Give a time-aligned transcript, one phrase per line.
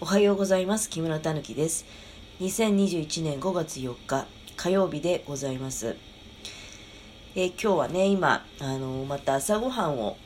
[0.00, 0.88] おはようございます。
[0.88, 1.84] 木村たぬきです。
[2.40, 5.96] 2021年5月4日火曜日でございます。
[7.34, 10.16] え、今日はね今あのまた朝ごはんを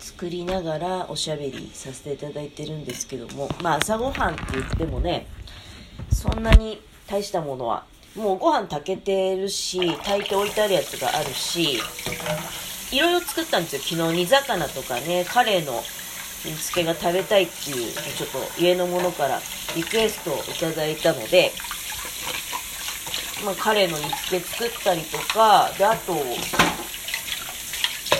[0.00, 5.28] 作りながらおしゃべりさせていただいてるんですけどもまあ朝ごはんって言ってもね
[6.12, 6.78] そんなに
[7.08, 11.78] 大したものはもうご飯炊けてるし炊いておいてあるやつがあるし
[12.92, 13.98] いろいろ作ったんですよ。
[13.98, 15.82] 昨日煮魚とかねカレーの
[16.44, 19.40] 煮付けが食べたいっていうちょっと家の者から
[19.74, 21.52] リクエストをいただいたので
[23.44, 26.14] まあ、カレーの煮付け作ったりとかであと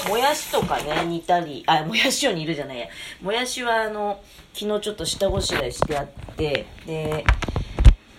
[0.09, 2.89] もやしとかね煮たりあもやしを煮るじゃないや。
[3.23, 4.21] もやしはあの
[4.53, 6.07] 昨日ちょっと下ごしらえしてあっ
[6.37, 7.25] てで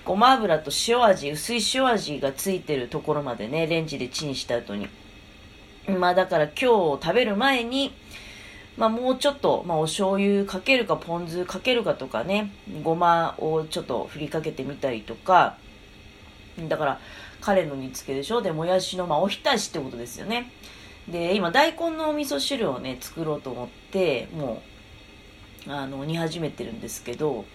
[0.04, 4.88] ごま油と塩味薄い塩味がついてるところまでねレンジでチンした後に。
[5.88, 7.94] まあだから今日食べる前に
[8.78, 12.52] まあもうちょっと、まあお醤油かけるかポン酢かけるかとかね、
[12.84, 15.58] ごまをちょっと振りかけてみたりとか、
[16.68, 17.00] だから、
[17.42, 18.42] カレーの煮付けでしょ？
[18.42, 20.52] で、もやしの、まあおひたしってことですよね。
[21.08, 24.62] で、今大根のお味噌汁をね、作ろうと思って、も
[25.68, 27.46] う、あの、煮始めてるんですけど、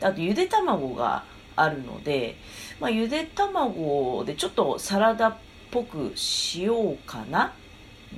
[0.00, 1.24] あとゆで卵が
[1.56, 2.36] あるので、
[2.80, 5.36] まあゆで卵でちょっとサラダっ
[5.70, 7.52] ぽくしようかな。
[8.12, 8.16] う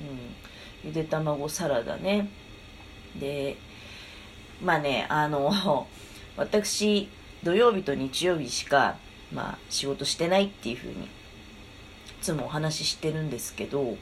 [0.87, 0.89] ん。
[0.89, 2.29] ゆで卵サラダね。
[3.15, 3.57] で、
[4.61, 5.87] まあね、あの、
[6.37, 7.09] 私、
[7.43, 8.97] 土曜日と日曜日しか、
[9.33, 11.07] まあ、仕事してないっていうふうに、い
[12.21, 13.97] つもお話ししてるんですけど、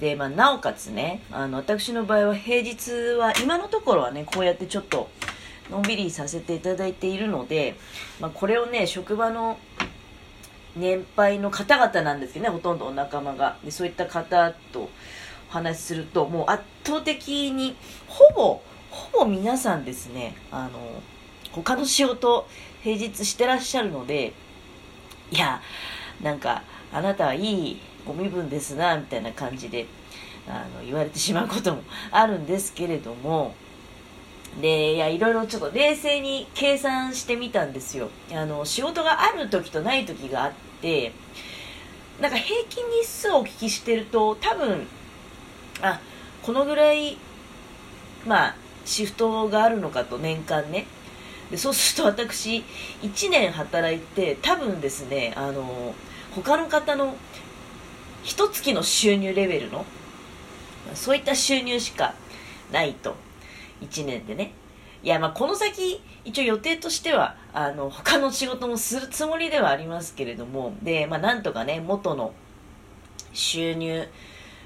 [0.00, 5.10] で、まあ、なおかつね、あの、私の場合は平日は、今のところはね、こうやってちょっと、
[5.70, 7.76] のんびりさせていただいているので、
[8.18, 9.58] まあ、これをね、職場の
[10.76, 13.56] 年配の方々なんですけどね、ほとんどお仲間が。
[13.64, 14.90] で、そういった方と
[15.50, 21.02] 話しすると、もう圧倒的に、ほぼ、ほぼ皆さんですね、あの、
[21.52, 22.48] 他の仕事、
[22.82, 24.32] 平日してらっしゃるので、
[25.30, 25.60] いや、
[26.22, 26.62] なんか、
[26.92, 29.86] あなたはいいご身分ですな、みたいな感じで、
[30.48, 33.54] あの、言われてしまうこともあるんですけれども、
[34.60, 38.10] で、いや、いろいろちょっと冷静に計算してみたんですよ。
[38.32, 41.12] あの、仕事がある時とない時があって、
[42.20, 44.86] なんか平均日数をお聞きしてると、多分、
[45.82, 46.00] あ、
[46.42, 47.16] このぐらい、
[48.26, 50.86] まあ、シフトがあるのかと、年間ね。
[51.50, 52.64] でそうすると私、
[53.02, 55.94] 1年働いて、多分ですね、あの、
[56.34, 57.16] 他の方の
[58.22, 59.84] 一月の収入レベルの、
[60.94, 62.14] そういった収入しか
[62.72, 63.16] ないと。
[63.80, 64.52] 1年でね。
[65.02, 72.34] いや、まあ、この先、一応予定としては、あの、他の仕事もするつもりではありますけれども、で、まあ、なんとかね、元の
[73.32, 74.06] 収入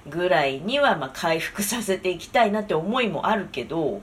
[0.09, 4.01] ぐらいには、まあ、回復させていきたいなって思いもあるけど、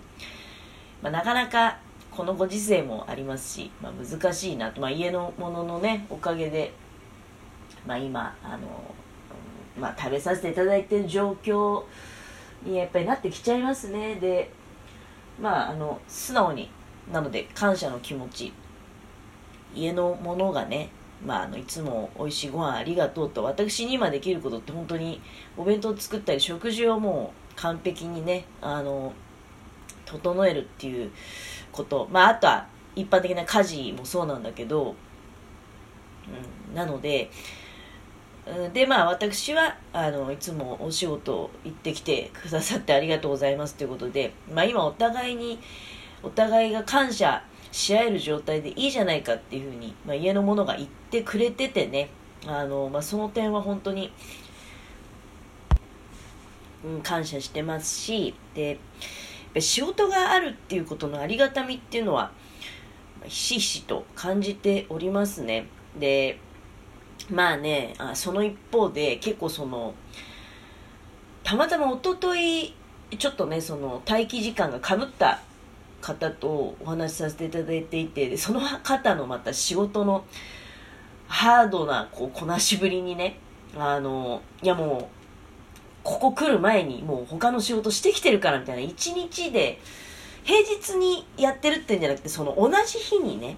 [1.01, 1.77] まあ、なかなか、
[2.11, 6.73] このご時世もありますし、まあ、難しいなと、まあ、家のもののね、おかげで、
[7.85, 8.67] まあ、今、あの、
[9.79, 11.83] まあ、食べさせていただいている状況
[12.63, 14.15] にやっぱりなってきちゃいますね。
[14.15, 14.51] で、
[15.39, 16.69] まあ、あの素直に
[17.11, 18.53] なので感謝の気持ち
[19.73, 20.89] 家のものがね、
[21.25, 25.21] まあ、あのいつも美味しいご飯ありがとうと私に今できることって本当に
[25.55, 29.13] お弁当作ったり食事をもう完璧にねあの
[30.05, 31.11] 整えるっていう
[31.71, 32.07] こと。
[32.11, 34.95] まああとは一般的な家事もそうなんだけど、
[36.69, 37.29] うん、なので
[38.73, 45.59] でまあ私はあのいつもお仕事行ってきてくださってありがとうございますということで、まあ、今お互いに
[46.23, 52.09] お互いが感謝し合える状態でいいじゃないかっていうふうに、まあ、家の者が言ってくれててね
[52.45, 54.11] あの、まあ、その点は本当に、
[56.83, 58.79] うん、感謝してますしで
[59.59, 62.31] 仕事があるっていうことのありがたみっていうのは
[63.25, 65.67] ひしひしと感じておりますね。
[65.99, 66.39] で
[67.29, 69.93] まあねあその一方で結構その
[71.43, 72.73] たまたま一昨日
[73.17, 75.41] ちょっとねその待機時間がかぶった
[76.01, 80.25] 方とお話しさせていただいていてその方のまた仕事の
[81.27, 83.37] ハードなこうこなしぶりにね
[83.77, 85.05] あのいやもう
[86.03, 89.79] ここ来る前にもう他の仕事してきてるからみたいな一日で
[90.43, 93.57] 平日にやってるってんじゃなくてその同じ日にね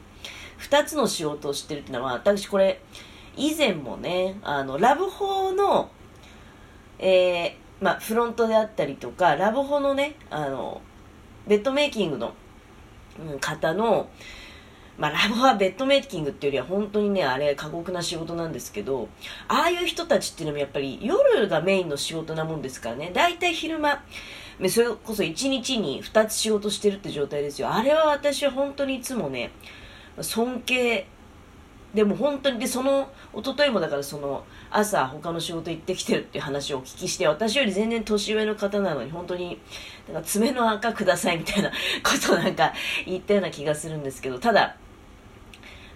[0.59, 2.79] 2つの仕事をしてるっていうのは私これ
[3.35, 5.89] 以前もね、あの、ラブホの、
[6.99, 10.81] えー、まあ、フロントであったりとか、ラブホのね、あの、
[11.47, 12.33] ベッドメイキングの、
[13.39, 14.09] 方の、
[14.97, 19.09] まあ、ラブホはベッドメイキングっていうよりは本当にね、あれ過酷な仕事なんですけど、
[19.47, 24.03] ああいう人たちっていうのもやっぱり夜がメインの仕事なもんですからね、大体昼間、
[24.69, 27.73] それこそ1日に2つ仕事してるって状態ですよ。
[27.73, 29.51] あれは私は本当にいつもね、
[30.21, 31.07] 尊敬、
[31.93, 39.59] でも本当に、で、その、一昨日もだからその、朝他の仕事行ってきてるっていう話をお聞きして、私より全然年上の方なのに、本当に、
[40.11, 41.69] なんか爪の赤くださいみたいな
[42.03, 42.73] ことなんか
[43.05, 44.75] 言ったような気がするんですけど、ただ、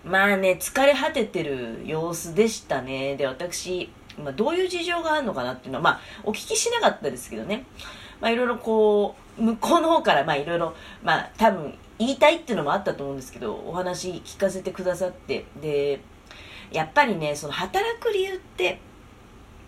[0.05, 3.15] まあね、疲れ果ててる様子でしたね。
[3.17, 3.89] で、私、
[4.23, 7.65] まあ、どういう事情があるのかなっていうのは、まあ、お聞きしなかったですけどね。
[8.21, 15.99] まあ、いろいろこう、向こうの方から、まあ、いろいろ、まあ、多分、言いたいっていうのもあったと思うんですけど、お話聞かせてくださって、で、
[16.71, 18.79] やっぱりね、その働く理由って、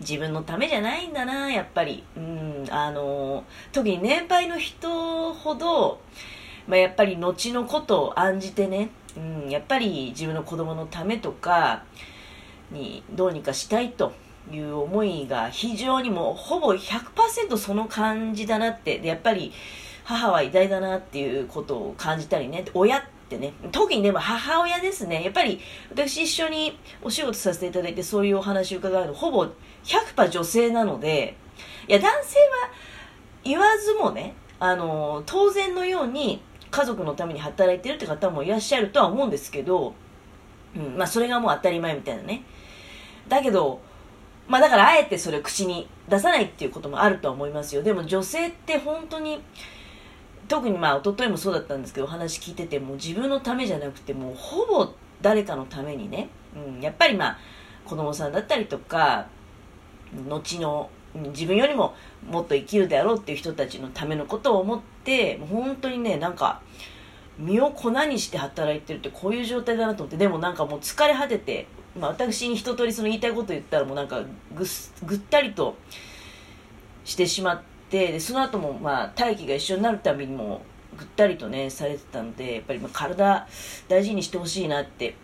[0.00, 2.04] 自分のためじゃないんだな、やっぱり。
[2.16, 6.00] うん、あの、特に年配の人ほど、
[6.66, 11.84] まあ、やっぱり後のことを案じてね、うん、やっぱり自分の子供のためとか
[12.70, 14.12] にどうにかしたいと
[14.52, 19.52] いう思いが非常にもうほぼ100%その感じだなってでやっぱり
[20.04, 25.60] 母は偉大だなっていうことを感じたりね親ってね特にでも母親ですねやっぱり
[25.90, 29.46] 私一緒にお仕事させていただいてそういうお話を伺うのほぼ
[29.84, 31.36] 100%女性なので
[31.88, 32.70] いや男性は
[33.44, 39.94] 言わずもねあの当然のように家族のために働いてるって方もいらっしゃるとは思うんですけど、
[40.76, 42.44] うん、まあそれがもう当たり前みたいなね。
[43.28, 43.80] だけど、
[44.46, 47.82] まあだからあえてそれを口に出さないっていうこともあるとは思いますよ。
[47.82, 49.40] でも女性って本当に、
[50.50, 54.92] 特にまあ一昨日もそうだったんですけど、お話聞いてても自分のためじゃなくてもうほぼ
[55.22, 57.38] 誰かのためにね、うん、やっぱりまあ
[57.84, 59.28] 子供さんだったりとか、
[60.28, 61.94] 後の自分よりも
[62.28, 66.60] もっと生きるであろうっていう人たちのためのことを思ってもう本当にねなんか
[67.38, 74.20] 身を粉にして働いてるってこういう状態だなと思ってでもなんかもう疲れ果てて、まあ、私に一通りその言いたいこと言ったらもうなんか
[74.52, 74.64] ぐ
[75.06, 75.76] ぐったりと
[77.04, 80.62] してしまっててでその後もまあ大気が一緒になるたびにも
[80.96, 83.46] ぐったりとねされてたのでやっぱりま体
[83.88, 85.14] 大事にしてほしいなって。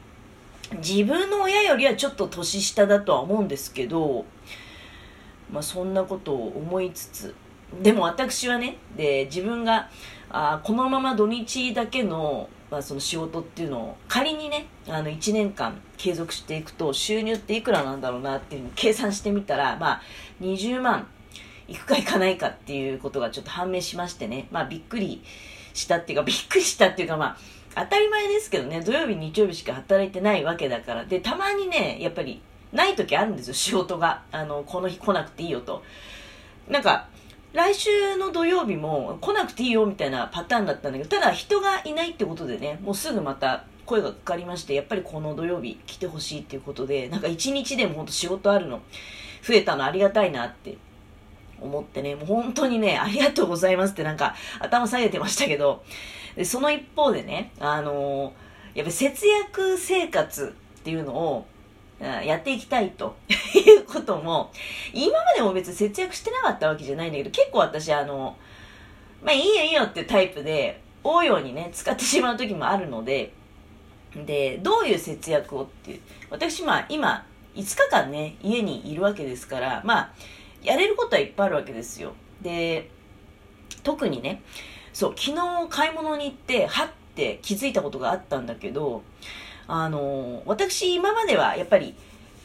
[0.78, 4.24] 自分の親よりはちょっと年下だとは思うんですけど
[5.52, 7.34] まあ、そんなことを思いつつ
[7.82, 9.88] でも私はねで自分が
[10.30, 20.02] あこのまま土日だけの,、まあその仕事っていうのを仮にねあの1年間継続していくと収入っていくらなんだろうなっていうのを計算してみたら、まあ、
[20.40, 21.06] 20万
[21.68, 25.22] いくかいかないかっていうことがちょっと判明しましてね、まあ、びっくり
[25.74, 27.36] したっていうかびっくりしたっていうかま
[27.74, 28.80] あ当たり前ですけどね。
[28.80, 31.04] 土曜日日曜日しか働いてないわけだから。
[31.04, 32.40] でたまにねやっぱり
[32.72, 34.22] ない時あるんですよ、仕事が。
[34.32, 35.82] あの、この日来なくていいよと。
[36.68, 37.08] なんか、
[37.52, 48.82] 来週の土曜日も来なくていいよみたいなパターンだったんだけど、ただ人がいないってことでね、もうすぐまた声がかかりまして、やっぱりこの土曜日来てほしいっていうことで、なんか一日でも本当仕事あるの
[49.42, 50.76] 増えたのありがたいなって。
[51.60, 55.84] 思ってね、もう本当にね、ありがとうございますってなんか頭下げてましたけど、
[56.36, 61.46] でその一方でね、あのー、やっぱ節約生活っていうのを
[62.00, 63.16] やっていきたいと
[63.54, 64.52] いうことも、
[64.92, 68.36] 今までも別に節約してなかったわけじゃないんだけど、結構私あの、
[69.22, 73.32] まあいいよいいよってタイプで、応用にね、使ってしまう時もあるので、
[74.14, 76.00] で、どういう節約をっていう、
[76.30, 77.24] 私まあ今、
[77.54, 80.12] 5日間ね、家にいるわけですから、まあ、
[80.62, 82.14] やれることはいっぱいあるわけですよ。
[82.42, 82.90] で、
[83.82, 84.42] 特にね、
[84.92, 89.02] そう、昨日買い物に行って、はって気づいたことがあったんだけど、
[89.68, 91.94] あの私今まではやっぱり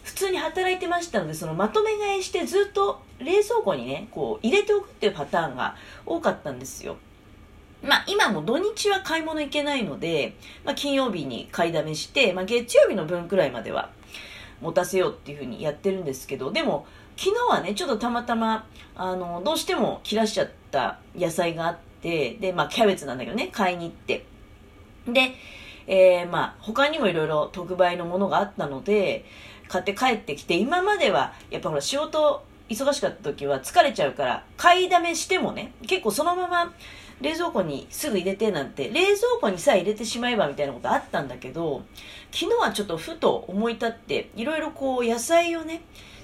[0.04, 5.76] 普通に働いてましたのでそのまとめ買いしてずっと冷蔵庫にねこう入れておくっていうパターンが
[6.06, 6.98] 多かったんですよ
[7.84, 13.92] まあ今も土日は買い物行けないので、まあ、金曜日に買いだめして、まあ、月曜日の分くらいまでは
[14.62, 16.86] 持たせようっていうふうにやってるんですけどでも
[17.18, 24.26] 昨日はねちょっとたまたまあのどうしても切らしちゃった野菜があってでまあキャベツなんだけどね買いに行って。
[25.08, 25.34] で
[25.88, 29.26] えー、まあ、他にもいろいろ特売のものがあったので、
[29.68, 36.74] 買って帰ってきて、今までは、やっぱほら仕事忙しかった時は疲れちゃうから、買いだめしてもね、結構そのまま
[37.20, 41.84] 冷蔵庫にすぐ入れてなんて、冷蔵庫にさえ入れてしまえばみたいなことあったんだけど、
[42.32, 45.82] 昨日はちょっとふと思い立って、いろいろこう野菜をね、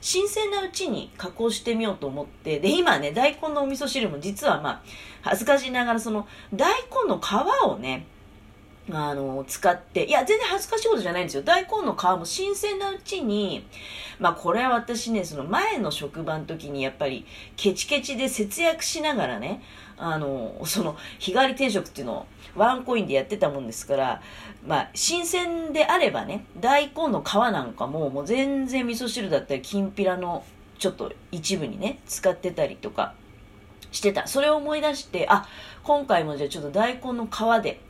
[0.10, 4.82] 新鮮なうちに加工してみようと思って、で、今ね、大根のお味噌汁も実はまあ、
[5.22, 8.08] 恥ずかしながらその、大根の皮をね、
[8.90, 11.44] あの、使って、いや、全然恥ずかしいことじゃないんですよ。
[11.44, 13.68] 大根の皮も新鮮なうちに、
[14.20, 17.26] まあこれは私ね、その前の職場の時にやっぱり
[17.58, 19.62] ケチケチで節約しながらね、
[19.98, 22.26] あの、その日替わり定食っていうのを
[22.56, 24.22] ワンコインでやってたもんですから、
[24.66, 30.46] まあ新鮮であればね、大根の皮なんかももう全然味噌汁だったり、きんぴらの
[30.80, 33.14] ちょっと一部にね、使ってたりとか
[33.92, 34.28] してた。
[34.28, 35.48] それを思い出して、あ、
[35.84, 37.82] 今回もじゃあちょっと大根の皮で、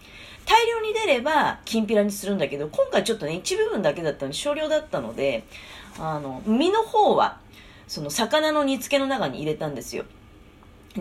[0.47, 5.43] 大量に出れば、きんぴらにするんだけど、今回ちょっとね、一部分だけだったので、少量だったので、
[5.99, 7.39] あの、身の方は、
[7.85, 10.05] その魚の煮付けの中に入れたんですよ。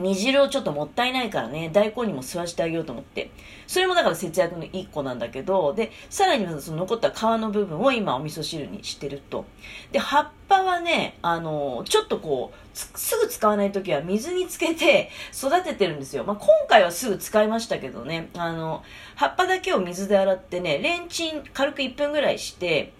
[0.00, 3.30] 煮汁をちょっともったいないからね、大根にも吸わしてあげようと思って。
[3.66, 9.44] それもだから節約の1個なんだけど、で、さらにその残った皮の部分を今お味噌汁にしてると。
[9.92, 16.24] で、葉っぱはね、あの、ちょっとこう、すぐ使わない時は水につけて 育ててるんですよ。
[16.24, 18.84] まあ、今回はすぐ使いましたけどね、あの、
[19.14, 22.92] 葉っぱだけを水で洗ってね、レンチン軽く1分ぐらいして、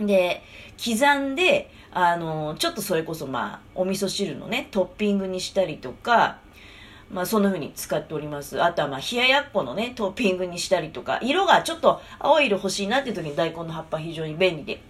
[0.00, 0.42] で、
[0.82, 6.38] 刻んで、あの、ちょっとそれこそまあ、お味噌汁のね、トッピングにしたりとか、
[7.10, 8.62] まあ、そんな風に使っております。
[8.62, 14.82] あとは、まあ、冷ややっこのね、トッピングにしたりとか、色がちょっと青い色欲しいなっていう時に大根の葉っぱ非常に便利で。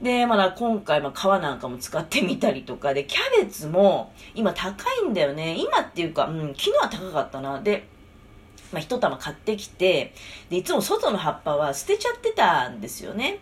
[0.00, 5.56] で、まだ今回、まあ、皮なんかも使ってみたりとかで、キャベツも今高いんだよね。
[5.58, 7.60] 今っていうか、うん、昨日は高かったな。
[7.60, 7.86] で、
[8.72, 10.14] まあ、一玉買ってきて、
[10.48, 13.40] で、いつも外の葉っぱは捨てちゃってたんですよね。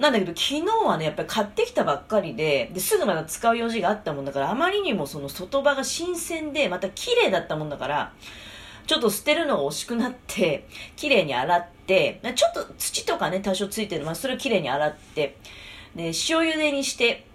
[0.00, 8.14] なんだけど、昨日はね、やっぱり買ってきたばっかりで、ですぐまた使う用事があったもんだから、あまりにもその外場が新鮮で、また綺麗だったもんだから、
[8.86, 10.66] ちょっと捨てるのが惜しくなって、
[10.96, 15.36] 綺麗に洗って、ちょっと土とかね、多少ついてるまあ、それを綺麗に洗って、
[15.94, 17.26] で、塩茹でにして、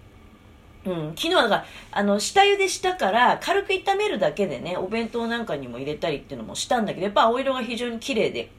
[0.84, 8.50] うん、昨日はだから、あの、下茹でしたから、軽く炒めるだけでね、お弁当なんかにも入れたりっていうのもしたんだけど、やっぱ青色が非常に綺麗で、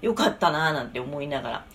[0.00, 1.66] よかったなぁなんて思いながら。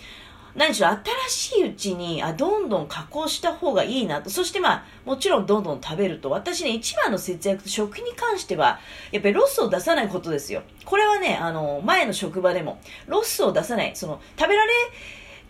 [0.55, 4.29] 何しろ新しいうちに、あ、どんどん加工した方がいいなと。
[4.29, 6.29] そしてまあ、もちろんどんどん食べると。
[6.29, 8.79] 私ね、一番の節約と食に関しては、
[9.11, 10.63] やっぱりロスを出さないことですよ。
[10.85, 13.91] これはね、あの、前の職場でも、ロスを出さない。
[13.95, 14.73] その、食べられ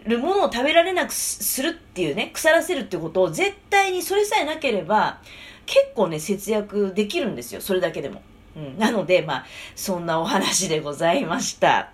[0.05, 5.19] るものを食べられなくするっていうね、腐らせるってことを絶対にそれさえなければ、
[5.67, 7.61] 結構ね、節約できるんですよ。
[7.61, 8.23] それだけでも。
[8.55, 8.77] うん。
[8.79, 9.45] なので、まあ、
[9.75, 11.91] そんなお話でございました。